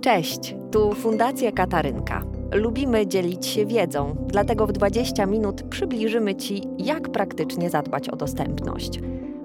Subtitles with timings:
[0.00, 2.24] Cześć, tu Fundacja Katarynka.
[2.54, 9.00] Lubimy dzielić się wiedzą, dlatego w 20 minut przybliżymy Ci, jak praktycznie zadbać o dostępność.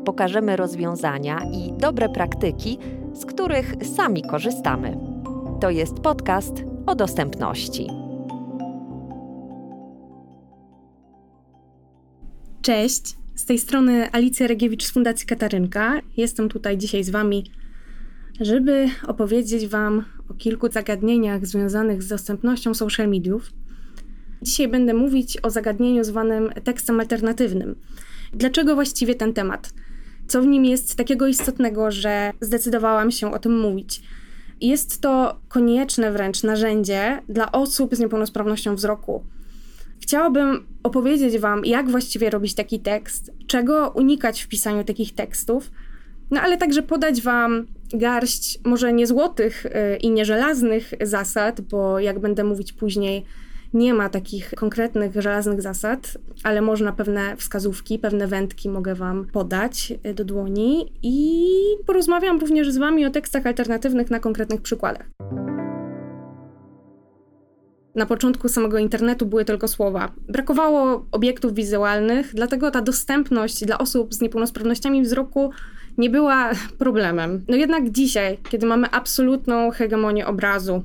[0.06, 2.78] Pokażemy rozwiązania i dobre praktyki,
[3.14, 4.98] z których sami korzystamy.
[5.62, 7.88] To jest podcast o dostępności.
[12.62, 16.00] Cześć, z tej strony Alicja Regiewicz z Fundacji Katarynka.
[16.18, 17.44] Jestem tutaj dzisiaj z Wami,
[18.42, 23.52] żeby opowiedzieć Wam o kilku zagadnieniach związanych z dostępnością social mediów.
[24.42, 27.76] Dzisiaj będę mówić o zagadnieniu zwanym tekstem alternatywnym.
[28.34, 29.74] Dlaczego właściwie ten temat?
[30.28, 34.02] Co w nim jest takiego istotnego, że zdecydowałam się o tym mówić?
[34.62, 39.24] Jest to konieczne wręcz narzędzie dla osób z niepełnosprawnością wzroku.
[40.00, 45.72] Chciałabym opowiedzieć Wam, jak właściwie robić taki tekst, czego unikać w pisaniu takich tekstów,
[46.32, 52.00] no ale także podać Wam garść może nie złotych y, i nie żelaznych zasad, bo
[52.00, 53.26] jak będę mówić później,
[53.74, 59.94] nie ma takich konkretnych żelaznych zasad, ale można pewne wskazówki, pewne wędki mogę Wam podać
[60.06, 61.52] y, do dłoni i
[61.86, 65.10] porozmawiam również z Wami o tekstach alternatywnych na konkretnych przykładach.
[67.96, 70.12] Na początku samego internetu były tylko słowa.
[70.28, 75.52] Brakowało obiektów wizualnych, dlatego ta dostępność dla osób z niepełnosprawnościami wzroku
[75.98, 77.46] nie była problemem.
[77.48, 80.84] No jednak dzisiaj, kiedy mamy absolutną hegemonię obrazu,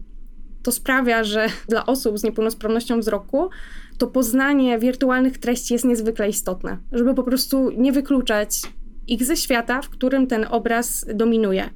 [0.63, 3.51] to sprawia, że dla osób z niepełnosprawnością wzroku
[3.99, 8.61] to poznanie wirtualnych treści jest niezwykle istotne, żeby po prostu nie wykluczać
[9.07, 11.71] ich ze świata, w którym ten obraz dominuje.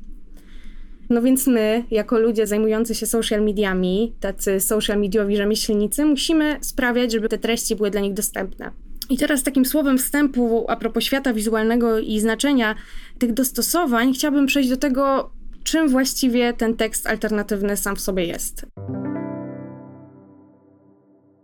[1.11, 7.13] No więc my, jako ludzie zajmujący się social mediami, tacy social mediowi rzemieślnicy, musimy sprawiać,
[7.13, 8.71] żeby te treści były dla nich dostępne.
[9.11, 12.75] I teraz takim słowem wstępu a propos świata wizualnego i znaczenia
[13.19, 15.31] tych dostosowań, chciałabym przejść do tego,
[15.65, 18.67] czym właściwie ten tekst alternatywny sam w sobie jest.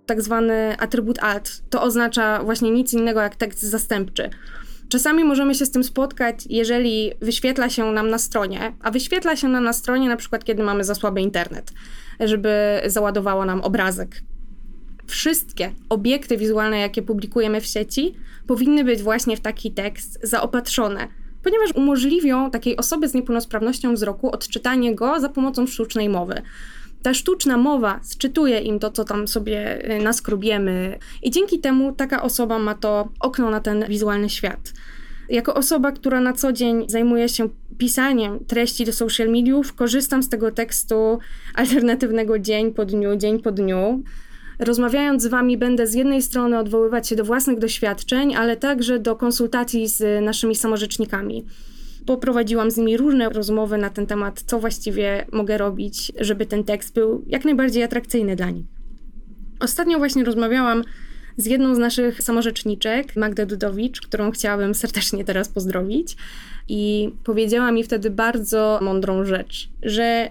[0.06, 4.30] Tak zwany atrybut alt to oznacza właśnie nic innego jak tekst zastępczy.
[4.88, 9.48] Czasami możemy się z tym spotkać, jeżeli wyświetla się nam na stronie, a wyświetla się
[9.48, 11.72] nam na stronie na przykład, kiedy mamy za słaby internet,
[12.20, 14.22] żeby załadowało nam obrazek.
[15.10, 18.14] Wszystkie obiekty wizualne, jakie publikujemy w sieci,
[18.46, 21.08] powinny być właśnie w taki tekst zaopatrzone,
[21.42, 26.42] ponieważ umożliwią takiej osobie z niepełnosprawnością wzroku odczytanie go za pomocą sztucznej mowy
[27.02, 32.22] ta sztuczna mowa sczytuje im to, co tam sobie y, naskrobiemy, i dzięki temu taka
[32.22, 34.72] osoba ma to okno na ten wizualny świat.
[35.28, 40.28] Jako osoba, która na co dzień zajmuje się pisaniem treści do social mediów, korzystam z
[40.28, 41.18] tego tekstu
[41.54, 44.02] alternatywnego dzień po dniu, dzień po dniu.
[44.60, 49.16] Rozmawiając z Wami, będę z jednej strony odwoływać się do własnych doświadczeń, ale także do
[49.16, 51.44] konsultacji z naszymi samorzecznikami.
[52.06, 56.94] Poprowadziłam z nimi różne rozmowy na ten temat, co właściwie mogę robić, żeby ten tekst
[56.94, 58.66] był jak najbardziej atrakcyjny dla nich.
[59.60, 60.84] Ostatnio właśnie rozmawiałam
[61.36, 66.16] z jedną z naszych samorzeczniczek, Magdę Dudowicz, którą chciałabym serdecznie teraz pozdrowić.
[66.68, 70.30] I powiedziała mi wtedy bardzo mądrą rzecz, że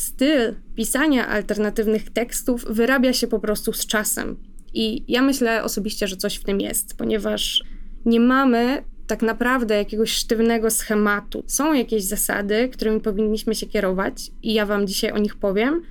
[0.00, 4.36] styl pisania alternatywnych tekstów wyrabia się po prostu z czasem.
[4.74, 7.64] I ja myślę osobiście, że coś w tym jest, ponieważ
[8.04, 11.44] nie mamy tak naprawdę jakiegoś sztywnego schematu.
[11.46, 15.82] Są jakieś zasady, którymi powinniśmy się kierować, i ja Wam dzisiaj o nich powiem,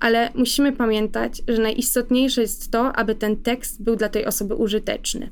[0.00, 5.30] ale musimy pamiętać, że najistotniejsze jest to, aby ten tekst był dla tej osoby użyteczny.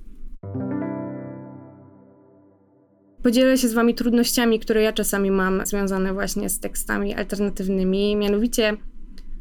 [3.23, 8.17] Podzielę się z Wami trudnościami, które ja czasami mam związane właśnie z tekstami alternatywnymi.
[8.17, 8.77] Mianowicie,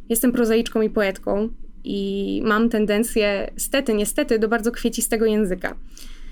[0.09, 1.50] jestem prozaiczką i poetką
[1.84, 5.75] i mam tendencję, stety, niestety, do bardzo kwiecistego języka.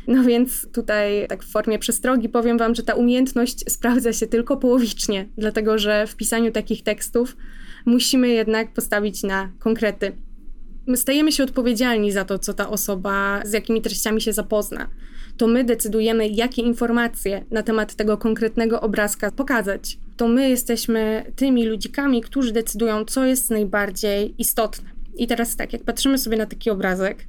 [0.08, 4.58] No więc tutaj tak w formie przestrogi powiem Wam, że ta umiejętność sprawdza się tylko
[4.58, 7.38] połowicznie, dlatego że w pisaniu takich tekstów
[7.86, 10.12] musimy jednak postawić na konkrety.
[10.88, 14.88] My stajemy się odpowiedzialni za to, co ta osoba, z jakimi treściami się zapozna.
[15.38, 19.98] To my decydujemy, jakie informacje na temat tego konkretnego obrazka pokazać.
[20.18, 24.90] To my jesteśmy tymi ludzikami, którzy decydują, co jest najbardziej istotne.
[25.16, 27.28] I teraz tak, jak patrzymy sobie na taki obrazek,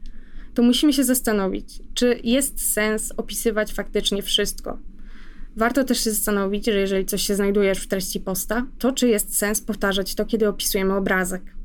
[0.55, 4.79] to musimy się zastanowić, czy jest sens opisywać faktycznie wszystko.
[5.57, 9.39] Warto też się zastanowić, że jeżeli coś się znajduje w treści posta, to czy jest
[9.39, 11.58] sens powtarzać to, kiedy opisujemy obrazek.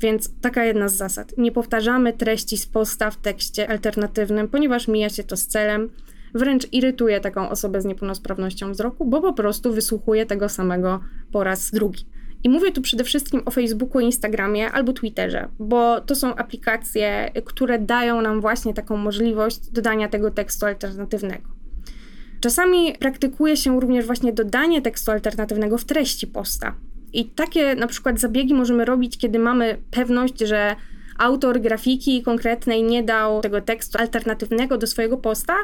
[0.00, 1.38] Więc taka jedna z zasad.
[1.38, 5.90] Nie powtarzamy treści z posta w tekście alternatywnym, ponieważ mija się to z celem,
[6.34, 11.00] wręcz irytuje taką osobę z niepełnosprawnością wzroku, bo po prostu wysłuchuje tego samego
[11.32, 12.04] po raz drugi.
[12.44, 17.78] I mówię tu przede wszystkim o Facebooku, Instagramie albo Twitterze, bo to są aplikacje, które
[17.78, 21.48] dają nam właśnie taką możliwość dodania tego tekstu alternatywnego.
[22.40, 26.74] Czasami praktykuje się również właśnie dodanie tekstu alternatywnego w treści posta.
[27.12, 30.76] I takie na przykład zabiegi możemy robić, kiedy mamy pewność, że
[31.18, 35.54] autor grafiki konkretnej nie dał tego tekstu alternatywnego do swojego posta.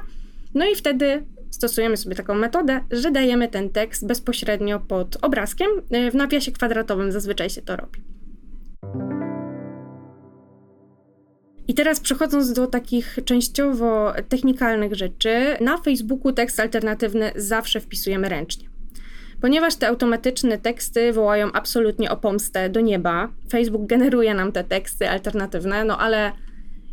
[0.54, 5.68] No i wtedy stosujemy sobie taką metodę, że dajemy ten tekst bezpośrednio pod obrazkiem.
[6.10, 8.00] W nawiasie kwadratowym zazwyczaj się to robi.
[11.68, 18.73] I teraz przechodząc do takich częściowo technikalnych rzeczy, na Facebooku tekst alternatywny zawsze wpisujemy ręcznie.
[19.40, 25.08] Ponieważ te automatyczne teksty wołają absolutnie o pomstę do nieba, Facebook generuje nam te teksty
[25.08, 26.32] alternatywne, no ale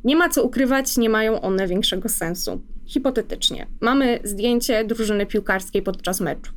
[0.03, 2.61] nie ma co ukrywać, nie mają one większego sensu.
[2.85, 6.51] Hipotetycznie, mamy zdjęcie drużyny piłkarskiej podczas meczu.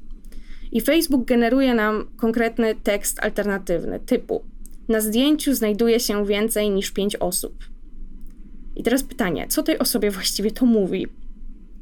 [0.72, 4.44] I Facebook generuje nam konkretny tekst alternatywny, typu:
[4.88, 7.64] Na zdjęciu znajduje się więcej niż pięć osób.
[8.76, 11.06] I teraz pytanie, co tej osobie właściwie to mówi?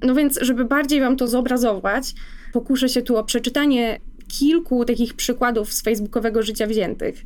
[0.03, 2.15] No więc, żeby bardziej Wam to zobrazować,
[2.53, 7.23] pokuszę się tu o przeczytanie kilku takich przykładów z facebookowego życia wziętych.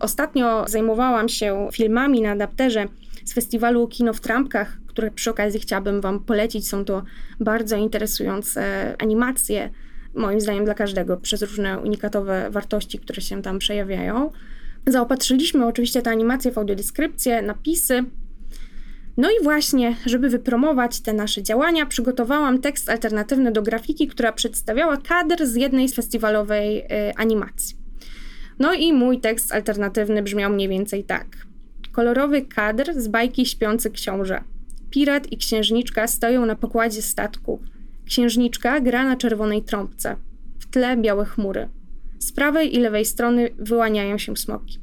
[0.00, 2.86] Ostatnio zajmowałam się filmami na adapterze
[3.24, 6.68] z festiwalu Kino w Trampkach, które przy okazji chciałabym Wam polecić.
[6.68, 7.02] Są to
[7.40, 9.70] bardzo interesujące animacje,
[10.14, 14.30] moim zdaniem dla każdego, przez różne unikatowe wartości, które się tam przejawiają.
[14.86, 18.04] Zaopatrzyliśmy oczywiście te animacje w audiodeskrypcję, napisy,
[19.16, 24.96] no i właśnie, żeby wypromować te nasze działania, przygotowałam tekst alternatywny do grafiki, która przedstawiała
[24.96, 26.86] kadr z jednej z festiwalowej y,
[27.16, 27.76] animacji.
[28.58, 31.26] No i mój tekst alternatywny brzmiał mniej więcej tak.
[31.92, 34.44] Kolorowy kadr z bajki Śpiący Książę.
[34.90, 37.60] Pirat i księżniczka stoją na pokładzie statku.
[38.06, 40.16] Księżniczka gra na czerwonej trąbce.
[40.58, 41.68] W tle białe chmury.
[42.18, 44.78] Z prawej i lewej strony wyłaniają się smoki.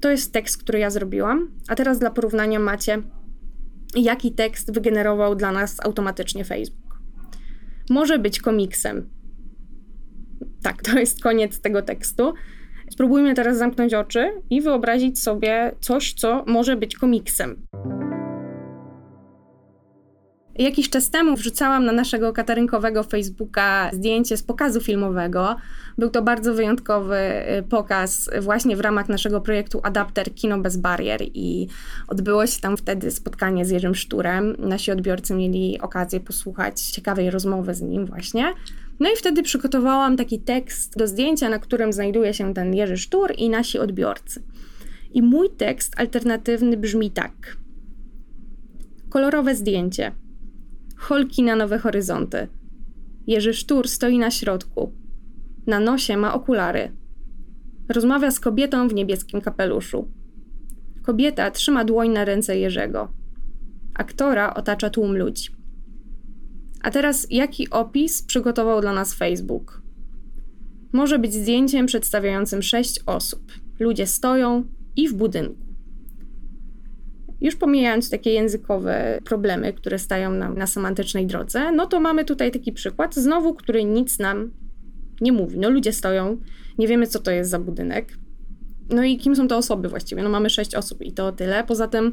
[0.00, 3.02] To jest tekst, który ja zrobiłam, a teraz dla porównania macie
[3.96, 7.00] jaki tekst wygenerował dla nas automatycznie Facebook.
[7.90, 9.10] Może być komiksem.
[10.62, 12.34] Tak, to jest koniec tego tekstu.
[12.90, 17.66] Spróbujmy teraz zamknąć oczy i wyobrazić sobie coś, co może być komiksem.
[20.58, 25.56] Jakiś czas temu wrzucałam na naszego katarynkowego Facebooka zdjęcie z pokazu filmowego.
[25.98, 27.16] Był to bardzo wyjątkowy
[27.58, 31.68] y, pokaz właśnie w ramach naszego projektu Adapter Kino bez barier i
[32.08, 34.56] odbyło się tam wtedy spotkanie z Jerzym Szturem.
[34.58, 38.54] Nasi odbiorcy mieli okazję posłuchać ciekawej rozmowy z nim właśnie.
[39.00, 43.32] No i wtedy przygotowałam taki tekst do zdjęcia, na którym znajduje się ten Jerzy Sztur
[43.36, 44.42] i nasi odbiorcy.
[45.12, 47.56] I mój tekst alternatywny brzmi tak.
[49.10, 50.12] Kolorowe zdjęcie–
[51.04, 52.48] Holki na nowe horyzonty.
[53.26, 54.92] Jerzy Sztur stoi na środku.
[55.66, 56.92] Na nosie ma okulary.
[57.88, 60.08] Rozmawia z kobietą w niebieskim kapeluszu.
[61.02, 63.12] Kobieta trzyma dłoń na ręce Jerzego.
[63.94, 65.48] Aktora otacza tłum ludzi.
[66.82, 69.82] A teraz jaki opis przygotował dla nas Facebook?
[70.92, 73.52] Może być zdjęciem przedstawiającym sześć osób.
[73.78, 74.64] Ludzie stoją
[74.96, 75.63] i w budynku.
[77.44, 82.50] Już pomijając takie językowe problemy, które stają nam na semantycznej drodze, no to mamy tutaj
[82.50, 84.50] taki przykład, znowu, który nic nam
[85.20, 85.58] nie mówi.
[85.58, 86.36] No ludzie stoją,
[86.78, 88.18] nie wiemy co to jest za budynek.
[88.90, 90.22] No i kim są te osoby właściwie?
[90.22, 91.64] No mamy sześć osób i to tyle.
[91.64, 92.12] Poza tym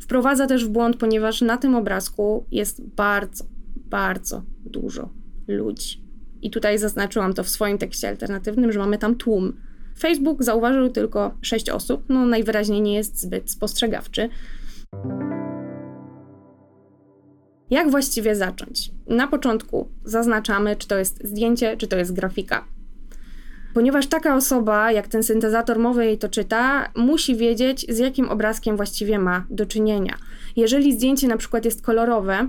[0.00, 3.44] wprowadza też w błąd, ponieważ na tym obrazku jest bardzo,
[3.76, 5.08] bardzo dużo
[5.48, 6.04] ludzi.
[6.42, 9.52] I tutaj zaznaczyłam to w swoim tekście alternatywnym, że mamy tam tłum.
[9.98, 14.28] Facebook zauważył tylko sześć osób, no najwyraźniej nie jest zbyt spostrzegawczy.
[17.70, 18.90] Jak właściwie zacząć?
[19.06, 22.64] Na początku zaznaczamy, czy to jest zdjęcie, czy to jest grafika.
[23.74, 28.76] Ponieważ taka osoba, jak ten syntezator mowy jej to czyta, musi wiedzieć, z jakim obrazkiem
[28.76, 30.14] właściwie ma do czynienia.
[30.56, 32.48] Jeżeli zdjęcie na przykład jest kolorowe,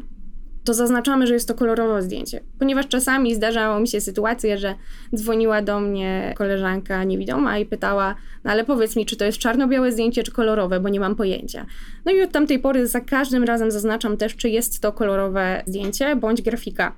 [0.64, 2.44] to zaznaczamy, że jest to kolorowe zdjęcie.
[2.60, 4.76] Ponieważ czasami zdarzało mi się sytuacje, że
[5.16, 9.92] dzwoniła do mnie koleżanka niewidoma i pytała, no ale powiedz mi, czy to jest czarno-białe
[9.92, 11.66] zdjęcie, czy kolorowe, bo nie mam pojęcia.
[12.06, 16.16] No i od tamtej pory za każdym razem zaznaczam też, czy jest to kolorowe zdjęcie
[16.16, 16.96] bądź grafika.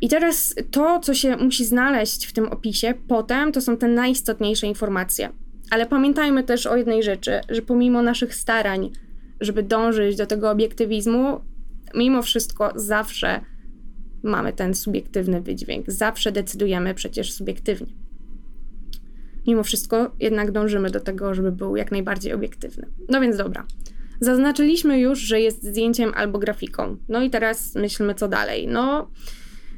[0.00, 4.66] I teraz to, co się musi znaleźć w tym opisie potem, to są te najistotniejsze
[4.66, 5.28] informacje.
[5.70, 8.90] Ale pamiętajmy też o jednej rzeczy, że pomimo naszych starań,
[9.40, 11.40] żeby dążyć do tego obiektywizmu,
[11.94, 13.40] mimo wszystko zawsze
[14.22, 15.90] mamy ten subiektywny wydźwięk.
[15.90, 17.92] Zawsze decydujemy przecież subiektywnie.
[19.46, 22.86] Mimo wszystko jednak dążymy do tego, żeby był jak najbardziej obiektywny.
[23.08, 23.66] No więc dobra.
[24.20, 26.96] Zaznaczyliśmy już, że jest zdjęciem albo grafiką.
[27.08, 28.68] No i teraz myślmy, co dalej.
[28.68, 29.10] No,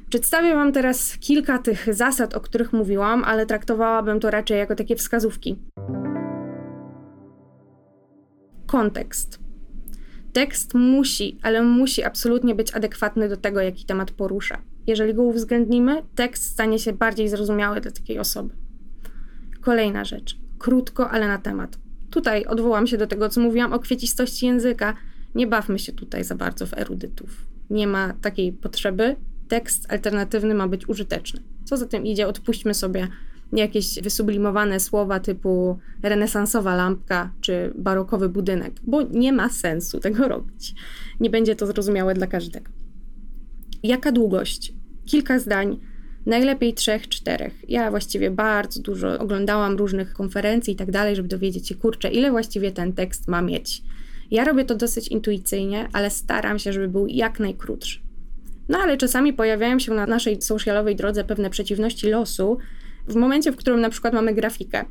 [0.09, 4.97] przedstawię Wam teraz kilka tych zasad, o których mówiłam, ale traktowałabym to raczej jako takie
[4.97, 5.59] wskazówki.
[8.67, 9.42] Kontekst.
[10.33, 14.63] Tekst musi, ale musi absolutnie być adekwatny do tego, jaki temat porusza.
[14.87, 18.55] Jeżeli go uwzględnimy, tekst stanie się bardziej zrozumiały dla takiej osoby.
[19.61, 20.39] Kolejna rzecz.
[20.59, 21.79] Krótko, ale na temat.
[22.11, 24.95] Tutaj odwołam się do tego, co mówiłam o kwiecistości języka.
[25.35, 27.47] Nie bawmy się tutaj za bardzo w erudytów.
[27.71, 29.17] Nie ma takiej potrzeby.
[29.49, 31.43] Tekst alternatywny ma być użyteczny.
[31.65, 33.09] Co za tym idzie, odpuśćmy sobie
[33.61, 40.75] jakieś wysublimowane słowa typu renesansowa lampka czy barokowy budynek, bo nie ma sensu tego robić.
[41.21, 42.71] Nie będzie to zrozumiałe dla każdego.
[43.83, 44.73] Jaka długość?
[45.07, 45.81] Kilka zdań,
[46.27, 47.71] najlepiej trzech, czterech.
[47.71, 52.31] Ja właściwie bardzo dużo oglądałam różnych konferencji i tak dalej, żeby dowiedzieć się, kurczę, ile
[52.31, 53.83] właściwie ten tekst ma mieć.
[54.31, 58.01] Ja robię to dosyć intuicyjnie, ale staram się, żeby był jak najkrótszy.
[58.69, 62.59] No ale czasami pojawiają się na naszej socialowej drodze pewne przeciwności losu,
[63.09, 64.85] w momencie, w którym na przykład mamy grafikę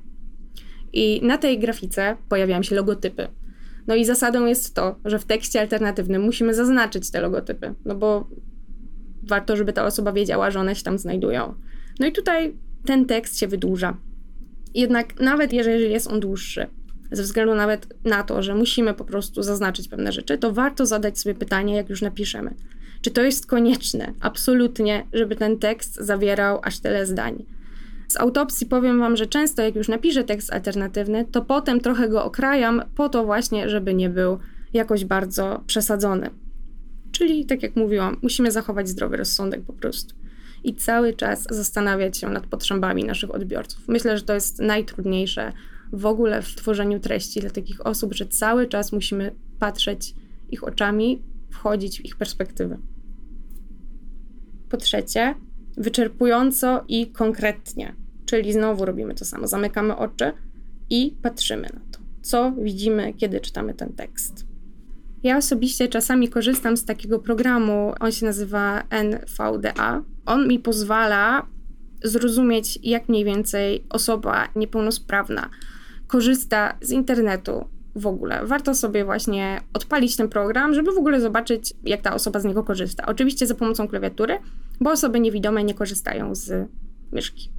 [0.94, 3.28] i na tej grafice pojawiają się logotypy.
[3.88, 8.30] No i zasadą jest to, że w tekście alternatywnym musimy zaznaczyć te logotypy, no bo
[9.24, 11.56] warto, żeby ta osoba wiedziała, że one się tam znajdują.
[12.00, 13.98] No i tutaj ten tekst się wydłuża.
[14.74, 16.68] Jednak nawet jeżeli jest on dłuższy,
[17.12, 21.20] ze względu nawet na to, że musimy po prostu zaznaczyć pewne rzeczy, to warto zadać
[21.20, 22.56] sobie pytanie, jak już napiszemy.
[23.02, 27.46] Czy to jest konieczne, absolutnie, żeby ten tekst zawierał aż tyle zdań?
[28.12, 32.24] Z autopsji powiem Wam, że często jak już napiszę tekst alternatywny, to potem trochę go
[32.24, 34.38] okrajam po to właśnie, żeby nie był
[34.74, 36.30] jakoś bardzo przesadzony.
[37.12, 40.16] Czyli, tak jak mówiłam, musimy zachować zdrowy rozsądek po prostu.
[40.64, 43.88] I cały czas zastanawiać się nad potrzebami naszych odbiorców.
[43.88, 45.54] Myślę, że to jest najtrudniejsze
[45.94, 50.16] w ogóle w tworzeniu treści dla takich osób, że cały czas musimy patrzeć
[50.50, 52.78] ich oczami, wchodzić w ich perspektywy.
[54.70, 55.36] Po trzecie,
[55.82, 57.96] wyczerpująco i konkretnie.
[58.26, 59.48] Czyli znowu robimy to samo.
[59.48, 60.34] Zamykamy oczy
[60.90, 64.46] i patrzymy na to, co widzimy, kiedy czytamy ten tekst.
[65.24, 70.04] Ja osobiście czasami korzystam z takiego programu, on się nazywa NVDA.
[70.26, 71.48] On mi pozwala
[72.04, 75.50] zrozumieć, jak mniej więcej osoba niepełnosprawna
[76.08, 78.46] korzysta z internetu w ogóle.
[78.46, 82.64] Warto sobie właśnie odpalić ten program, żeby w ogóle zobaczyć, jak ta osoba z niego
[82.64, 83.06] korzysta.
[83.06, 84.38] Oczywiście za pomocą klawiatury,
[84.82, 86.70] bo osoby niewidome nie korzystają z
[87.12, 87.52] myszki.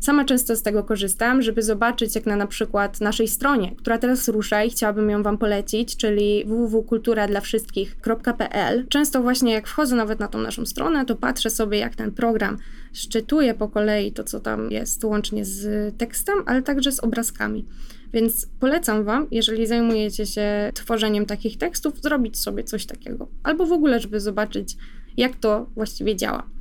[0.00, 4.28] Sama często z tego korzystam, żeby zobaczyć, jak na na przykład naszej stronie, która teraz
[4.28, 8.86] rusza i chciałabym ją Wam polecić, czyli www.kulturadlawszystkich.pl.
[8.88, 12.58] Często właśnie jak wchodzę nawet na tą naszą stronę, to patrzę sobie, jak ten program
[12.92, 17.66] szczytuje po kolei to, co tam jest, łącznie z tekstem, ale także z obrazkami.
[18.12, 23.28] Więc polecam Wam, jeżeli zajmujecie się tworzeniem takich tekstów, zrobić sobie coś takiego.
[23.42, 24.76] Albo w ogóle, żeby zobaczyć,
[25.16, 26.55] jak to właściwie działa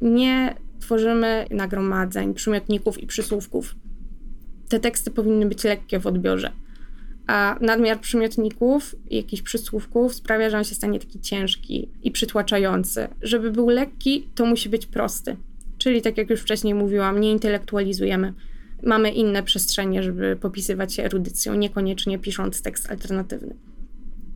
[0.00, 3.74] nie tworzymy nagromadzeń, przymiotników i przysłówków.
[4.68, 6.52] Te teksty powinny być lekkie w odbiorze.
[7.26, 13.08] A nadmiar przymiotników i jakichś przysłówków sprawia, że on się stanie taki ciężki i przytłaczający.
[13.22, 15.36] Żeby był lekki, to musi być prosty.
[15.78, 18.34] Czyli tak jak już wcześniej mówiłam, nie intelektualizujemy.
[18.82, 23.54] Mamy inne przestrzenie, żeby popisywać się erudycją, niekoniecznie pisząc tekst alternatywny.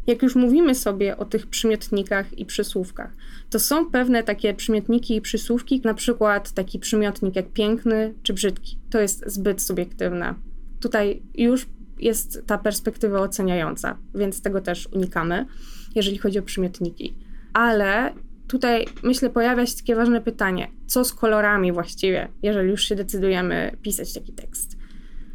[0.06, 3.10] Jak już mówimy sobie o tych przymiotnikach i przysłówkach,
[3.50, 8.78] to są pewne takie przymiotniki i przysłówki, na przykład taki przymiotnik jak piękny czy brzydki.
[8.90, 10.34] To jest zbyt subiektywne.
[10.80, 11.66] Tutaj już
[11.98, 15.46] jest ta perspektywa oceniająca, więc tego też unikamy,
[15.94, 17.14] jeżeli chodzi o przymiotniki.
[17.52, 18.12] Ale
[18.48, 23.76] tutaj myślę pojawia się takie ważne pytanie, co z kolorami właściwie, jeżeli już się decydujemy
[23.82, 24.81] pisać taki tekst.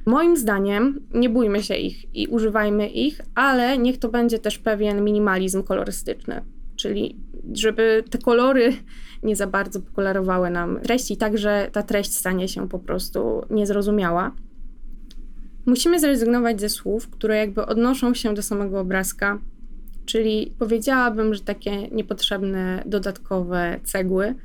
[0.08, 5.04] Moim zdaniem nie bójmy się ich i używajmy ich, ale niech to będzie też pewien
[5.04, 6.42] minimalizm kolorystyczny,
[6.76, 7.20] czyli
[7.54, 8.74] żeby te kolory
[9.24, 14.36] nie za bardzo pokolarowały nam treści, tak że ta treść stanie się po prostu niezrozumiała.
[15.66, 19.40] Musimy zrezygnować ze słów, które jakby odnoszą się do samego obrazka,
[20.06, 24.36] czyli powiedziałabym, że takie niepotrzebne dodatkowe cegły,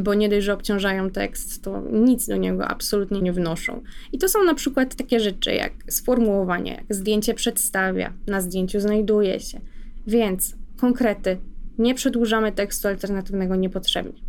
[0.00, 3.82] bo nie dość, że obciążają tekst, to nic do niego absolutnie nie wnoszą.
[4.12, 9.40] I to są na przykład takie rzeczy jak sformułowanie, jak zdjęcie przedstawia, na zdjęciu znajduje
[9.40, 9.60] się.
[10.06, 11.38] Więc konkrety,
[11.78, 14.22] nie przedłużamy tekstu alternatywnego niepotrzebnie.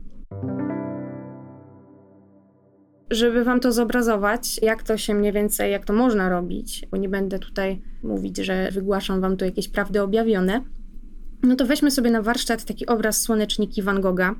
[3.11, 7.09] Żeby Wam to zobrazować, jak to się mniej więcej, jak to można robić, bo nie
[7.09, 10.61] będę tutaj mówić, że wygłaszam Wam tu jakieś prawdy objawione,
[11.43, 14.35] no to weźmy sobie na warsztat taki obraz słoneczniki Van Gogha.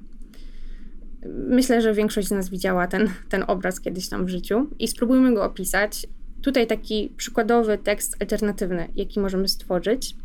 [1.34, 5.34] Myślę, że większość z nas widziała ten, ten obraz kiedyś tam w życiu i spróbujmy
[5.34, 6.08] go opisać.
[6.42, 10.16] Tutaj taki przykładowy tekst alternatywny, jaki możemy stworzyć.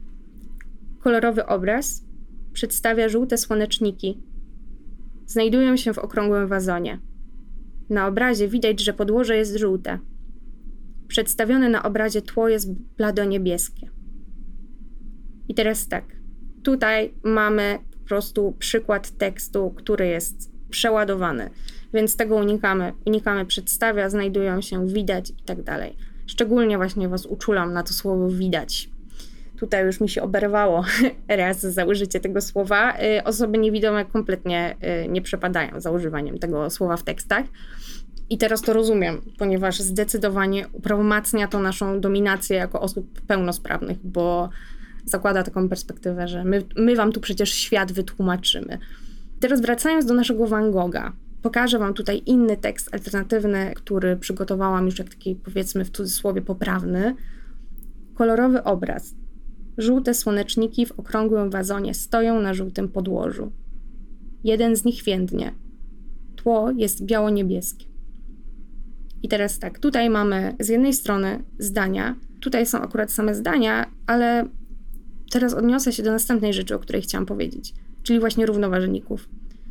[0.98, 2.04] Kolorowy obraz
[2.52, 4.22] przedstawia żółte słoneczniki.
[5.26, 7.00] Znajdują się w okrągłym wazonie.
[7.90, 9.98] Na obrazie widać, że podłoże jest żółte.
[11.08, 13.90] Przedstawione na obrazie tło jest blado-niebieskie.
[15.48, 16.04] I teraz tak.
[16.62, 21.50] Tutaj mamy po prostu przykład tekstu, który jest przeładowany,
[21.94, 22.92] więc tego unikamy.
[23.04, 25.96] Unikamy przedstawia, znajdują się widać i tak dalej.
[26.26, 28.90] Szczególnie właśnie Was uczulam na to słowo widać.
[29.58, 30.84] Tutaj już mi się oberwało
[31.28, 32.96] raz za użycie tego słowa.
[33.18, 37.44] Y, osoby niewidome kompletnie y, nie przepadają za używaniem tego słowa w tekstach.
[38.30, 44.48] I teraz to rozumiem, ponieważ zdecydowanie uprawomacnia to naszą dominację jako osób pełnosprawnych, bo
[45.04, 48.78] zakłada taką perspektywę, że my, my wam tu przecież świat wytłumaczymy.
[49.40, 54.98] Teraz wracając do naszego Van Gogha, pokażę wam tutaj inny tekst alternatywny, który przygotowałam już
[54.98, 57.14] jak taki powiedzmy w cudzysłowie poprawny.
[58.14, 59.14] Kolorowy obraz.
[59.78, 63.52] Żółte słoneczniki w okrągłym wazonie stoją na żółtym podłożu.
[64.44, 65.54] Jeden z nich więdnie.
[66.36, 67.86] Tło jest biało-niebieskie.
[69.22, 74.48] I teraz tak, tutaj mamy z jednej strony zdania, tutaj są akurat same zdania, ale
[75.30, 79.28] teraz odniosę się do następnej rzeczy, o której chciałam powiedzieć, czyli właśnie równoważników.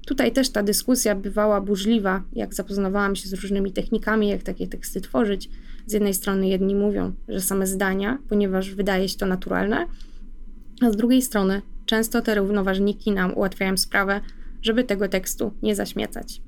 [0.08, 5.02] Tutaj też ta dyskusja bywała burzliwa, jak zapoznawałam się z różnymi technikami, jak takie teksty
[5.02, 5.50] tworzyć.
[5.86, 9.88] Z jednej strony jedni mówią, że same zdania, ponieważ wydaje się to naturalne,
[10.82, 14.22] a z drugiej strony często te równoważniki nam ułatwiają sprawę,
[14.62, 16.42] żeby tego tekstu nie zaśmiecać.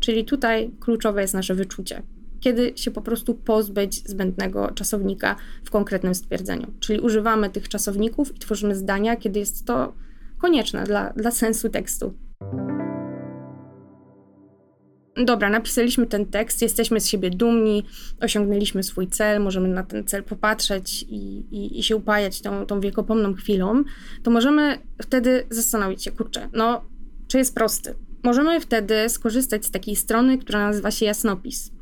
[0.00, 2.02] Czyli tutaj kluczowe jest nasze wyczucie,
[2.40, 6.66] kiedy się po prostu pozbyć zbędnego czasownika w konkretnym stwierdzeniu.
[6.80, 9.94] Czyli używamy tych czasowników i tworzymy zdania, kiedy jest to
[10.38, 12.14] konieczne dla, dla sensu tekstu.
[15.24, 17.84] Dobra, napisaliśmy ten tekst, jesteśmy z siebie dumni,
[18.20, 22.80] osiągnęliśmy swój cel, możemy na ten cel popatrzeć i, i, i się upajać tą, tą
[22.80, 23.84] wiekopomną chwilą,
[24.22, 26.84] to możemy wtedy zastanowić się, kurczę, no,
[27.28, 27.94] czy jest prosty?
[28.22, 31.72] Możemy wtedy skorzystać z takiej strony, która nazywa się jasnopis.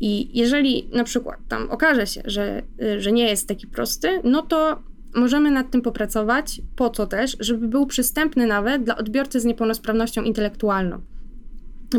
[0.00, 2.62] I jeżeli na przykład tam okaże się, że,
[2.98, 4.82] że nie jest taki prosty, no to
[5.14, 10.22] możemy nad tym popracować, po co też, żeby był przystępny nawet dla odbiorcy z niepełnosprawnością
[10.22, 11.00] intelektualną.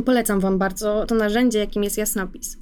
[0.05, 2.57] Polecam Wam bardzo to narzędzie, jakim jest jasnopis.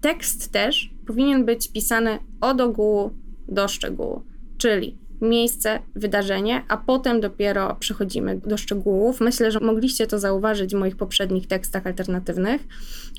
[0.00, 3.10] Tekst też powinien być pisany od ogółu
[3.48, 4.22] do szczegółu,
[4.58, 9.20] czyli miejsce, wydarzenie, a potem dopiero przechodzimy do szczegółów.
[9.20, 12.62] Myślę, że mogliście to zauważyć w moich poprzednich tekstach alternatywnych,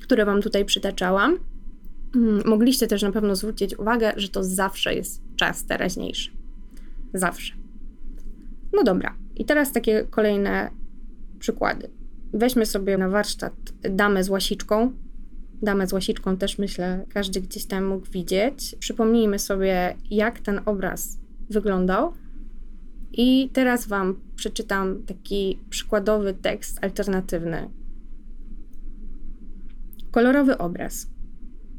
[0.01, 1.37] które Wam tutaj przytaczałam.
[2.15, 6.31] Mm, mogliście też na pewno zwrócić uwagę, że to zawsze jest czas teraźniejszy.
[7.13, 7.53] Zawsze.
[8.73, 10.69] No dobra, i teraz takie kolejne
[11.39, 11.89] przykłady.
[12.33, 14.91] Weźmy sobie na warsztat damę z łasiczką.
[15.61, 18.75] Damę z łasiczką też myślę, każdy gdzieś tam mógł widzieć.
[18.79, 22.13] Przypomnijmy sobie, jak ten obraz wyglądał.
[23.11, 27.69] I teraz Wam przeczytam taki przykładowy tekst alternatywny.
[30.11, 31.09] Kolorowy obraz.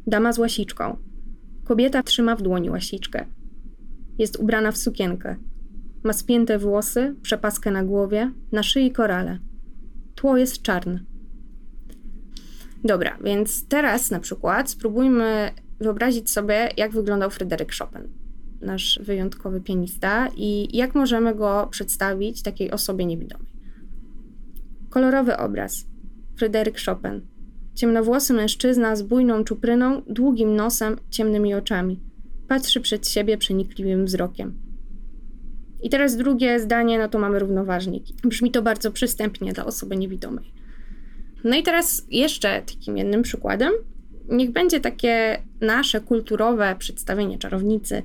[0.09, 0.97] Dama z łasiczką.
[1.64, 3.27] Kobieta trzyma w dłoni łasiczkę.
[4.18, 5.37] Jest ubrana w sukienkę.
[6.05, 9.38] Ma spięte włosy, przepaskę na głowie, na szyi korale.
[10.14, 11.05] Tło jest czarne.
[12.85, 18.09] Dobra, więc teraz na przykład spróbujmy wyobrazić sobie, jak wyglądał Fryderyk Chopin
[18.61, 23.53] nasz wyjątkowy pianista i jak możemy go przedstawić takiej osobie niewidomej.
[24.90, 25.87] Kolorowy obraz.
[26.37, 27.21] Fryderyk Chopin.
[27.79, 32.01] Ciemnowłosy mężczyzna z bujną czupryną, długim nosem, ciemnymi oczami.
[32.49, 34.59] Patrzy przed siebie przenikliwym wzrokiem.
[35.83, 38.14] I teraz drugie zdanie, no to mamy równoważniki.
[38.25, 40.53] Brzmi to bardzo przystępnie dla osoby niewidomej.
[41.45, 43.73] No i teraz jeszcze takim jednym przykładem.
[44.29, 48.03] Niech będzie takie nasze kulturowe przedstawienie czarownicy,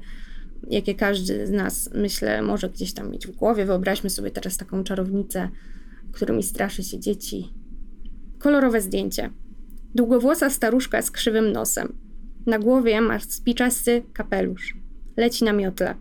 [0.70, 3.66] jakie każdy z nas, myślę, może gdzieś tam mieć w głowie.
[3.66, 5.50] Wyobraźmy sobie teraz taką czarownicę,
[6.12, 7.54] którymi straszy się dzieci.
[8.40, 9.30] Kolorowe zdjęcie.
[9.96, 11.98] Długowłosa staruszka z krzywym nosem.
[12.46, 14.74] Na głowie ma spiczasty kapelusz.
[15.18, 15.96] Leci na miotle.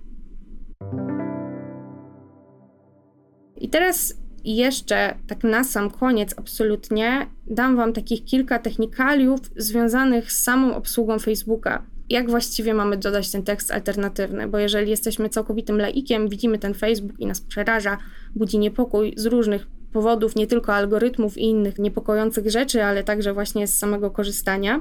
[3.57, 10.43] I teraz jeszcze tak na sam koniec absolutnie dam wam takich kilka technikaliów związanych z
[10.43, 16.29] samą obsługą Facebooka jak właściwie mamy dodać ten tekst alternatywny, bo jeżeli jesteśmy całkowitym laikiem,
[16.29, 17.99] widzimy ten Facebook i nas przeraża,
[18.35, 23.67] budzi niepokój z różnych powodów, nie tylko algorytmów i innych niepokojących rzeczy, ale także właśnie
[23.67, 24.81] z samego korzystania,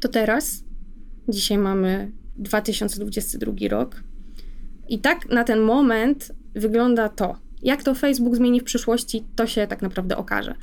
[0.00, 0.64] to teraz,
[1.28, 4.02] dzisiaj mamy 2022 rok,
[4.88, 7.36] i tak na ten moment wygląda to.
[7.62, 10.54] Jak to Facebook zmieni w przyszłości, to się tak naprawdę okaże.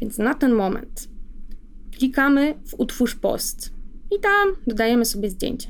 [0.00, 1.08] Więc na ten moment
[1.98, 3.72] klikamy w utwórz post
[4.16, 5.68] i tam dodajemy sobie zdjęcie.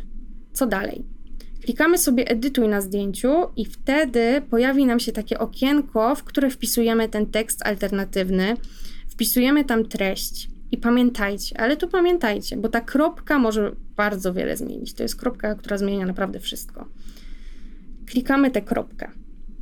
[0.53, 1.17] Co dalej?
[1.64, 7.09] Klikamy sobie edytuj na zdjęciu i wtedy pojawi nam się takie okienko, w które wpisujemy
[7.09, 8.57] ten tekst alternatywny,
[9.09, 10.51] wpisujemy tam treść.
[10.71, 14.94] I pamiętajcie, ale tu pamiętajcie, bo ta kropka może bardzo wiele zmienić.
[14.94, 16.87] To jest kropka, która zmienia naprawdę wszystko.
[18.07, 19.11] Klikamy tę kropkę,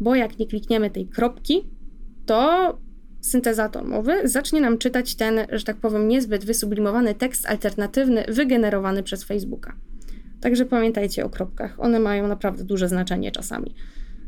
[0.01, 1.65] bo jak nie klikniemy tej kropki,
[2.27, 2.79] to
[3.21, 9.25] syntezator mowy zacznie nam czytać ten, że tak powiem, niezbyt wysublimowany tekst alternatywny wygenerowany przez
[9.25, 9.77] Facebooka.
[10.40, 11.81] Także pamiętajcie o kropkach.
[11.81, 13.75] One mają naprawdę duże znaczenie czasami.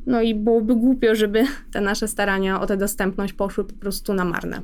[0.06, 4.24] No i byłoby głupio, żeby te nasze starania o tę dostępność poszły po prostu na
[4.24, 4.62] marne.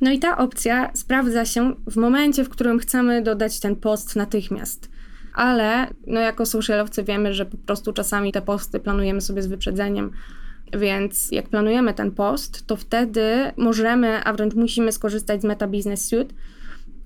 [0.00, 4.90] No i ta opcja sprawdza się w momencie, w którym chcemy dodać ten post natychmiast.
[5.34, 10.10] Ale no jako socialowcy wiemy, że po prostu czasami te posty planujemy sobie z wyprzedzeniem.
[10.78, 16.04] Więc jak planujemy ten post, to wtedy możemy, a wręcz musimy skorzystać z Meta Business
[16.04, 16.34] Suite.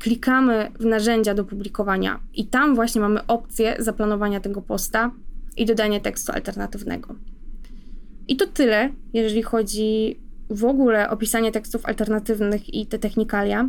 [0.02, 5.10] Klikamy w narzędzia do publikowania i tam właśnie mamy opcję zaplanowania tego posta
[5.56, 7.14] i dodanie tekstu alternatywnego.
[8.28, 13.68] I to tyle, jeżeli chodzi w ogóle o pisanie tekstów alternatywnych i te technikalia.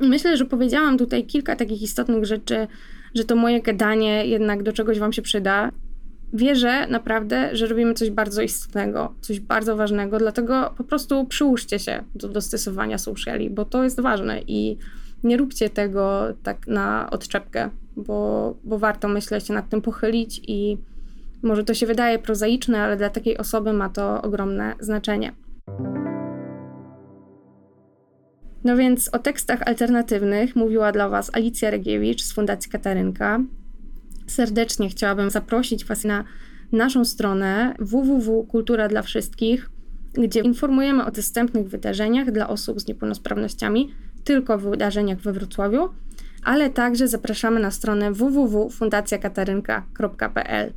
[0.00, 2.66] Myślę, że powiedziałam tutaj kilka takich istotnych rzeczy,
[3.14, 5.70] że to moje gadanie jednak do czegoś Wam się przyda.
[6.32, 12.04] Wierzę naprawdę, że robimy coś bardzo istotnego, coś bardzo ważnego, dlatego po prostu przyłóżcie się
[12.14, 14.78] do dostosowania sociali, bo to jest ważne i
[15.24, 20.78] nie róbcie tego tak na odczepkę, bo, bo warto, myślę, się nad tym pochylić i
[21.42, 25.32] może to się wydaje prozaiczne, ale dla takiej osoby ma to ogromne znaczenie.
[28.64, 33.40] No więc o tekstach alternatywnych mówiła dla Was Alicja Regiewicz z Fundacji Katarynka.
[34.26, 36.24] Serdecznie chciałabym zaprosić Was na
[36.72, 39.70] naszą stronę www.kultura dla wszystkich,
[40.12, 45.88] gdzie informujemy o dostępnych wydarzeniach dla osób z niepełnosprawnościami, tylko wydarzeniach we Wrocławiu,
[46.44, 50.72] ale także zapraszamy na stronę www.fundacjakatarynka.pl.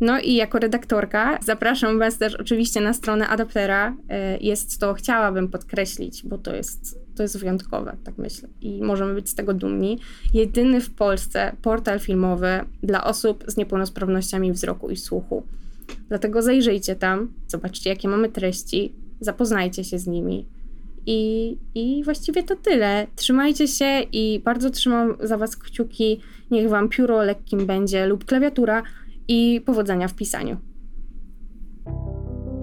[0.00, 3.96] No i jako redaktorka zapraszam Was też oczywiście na stronę Adaptera.
[4.08, 9.14] E, jest to, chciałabym podkreślić, bo to jest, to jest wyjątkowe, tak myślę, i możemy
[9.14, 9.98] być z tego dumni.
[10.34, 15.42] Jedyny w Polsce portal filmowy dla osób z niepełnosprawnościami wzroku i słuchu.
[16.08, 20.46] Dlatego zajrzyjcie tam, zobaczcie, jakie mamy treści, zapoznajcie się z nimi.
[21.06, 23.06] I, I właściwie to tyle.
[23.16, 26.20] Trzymajcie się i bardzo trzymam za Was kciuki.
[26.50, 28.82] Niech Wam pióro lekkim będzie lub klawiatura
[29.28, 30.56] i powodzenia w pisaniu.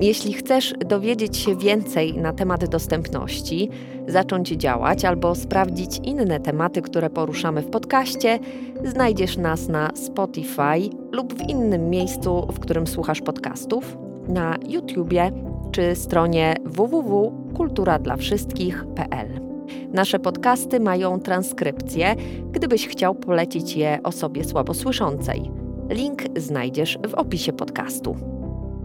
[0.01, 3.69] Jeśli chcesz dowiedzieć się więcej na temat dostępności,
[4.07, 8.39] zacząć działać albo sprawdzić inne tematy, które poruszamy w podcaście,
[8.83, 15.31] znajdziesz nas na Spotify lub w innym miejscu, w którym słuchasz podcastów, na YouTubie
[15.71, 19.47] czy stronie www.kulturadlawszystkich.pl.
[19.93, 22.15] Nasze podcasty mają transkrypcję,
[22.51, 25.51] gdybyś chciał polecić je osobie słabosłyszącej.
[25.89, 28.15] Link znajdziesz w opisie podcastu.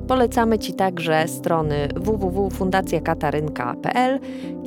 [0.09, 4.21] Polecamy Ci także strony www.fundacjakatarynka.pl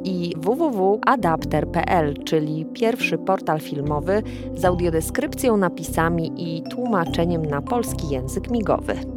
[0.03, 4.23] i www.adapter.pl, czyli pierwszy portal filmowy
[4.55, 9.14] z audiodeskrypcją, napisami i tłumaczeniem na polski język migowy.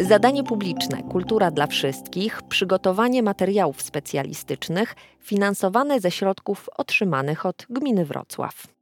[0.00, 8.79] Zadanie publiczne Kultura dla wszystkich, przygotowanie materiałów specjalistycznych finansowane ze środków otrzymanych od Gminy Wrocław.